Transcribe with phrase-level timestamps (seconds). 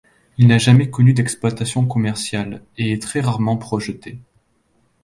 [0.39, 4.19] Il n'a jamais connu d'exploitation commerciale et est très rarement projeté.